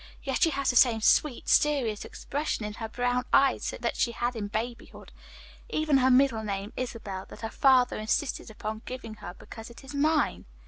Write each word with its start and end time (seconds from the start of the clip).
Yet 0.23 0.41
she 0.41 0.49
has 0.49 0.71
the 0.71 0.75
same 0.75 0.99
sweet, 1.01 1.47
serious 1.47 2.05
expression 2.05 2.65
in 2.65 2.73
her 2.73 2.89
brown 2.89 3.23
eyes 3.31 3.71
that 3.79 3.95
she 3.95 4.13
had 4.13 4.35
in 4.35 4.47
babyhood. 4.47 5.11
Even 5.69 5.97
her 5.99 6.09
middle 6.09 6.41
name, 6.43 6.73
Isabel, 6.75 7.27
that 7.29 7.41
her 7.41 7.51
father 7.51 7.97
insisted 7.99 8.49
upon 8.49 8.81
giving 8.87 9.13
her 9.17 9.35
because 9.35 9.69
it 9.69 9.83
is 9.83 9.93
mine!" 9.93 10.45